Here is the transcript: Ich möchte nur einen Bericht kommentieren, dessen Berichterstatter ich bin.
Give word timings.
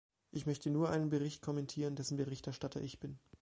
Ich 0.31 0.47
möchte 0.47 0.71
nur 0.71 0.89
einen 0.89 1.09
Bericht 1.11 1.43
kommentieren, 1.43 1.95
dessen 1.95 2.17
Berichterstatter 2.17 2.81
ich 2.81 2.99
bin. 2.99 3.19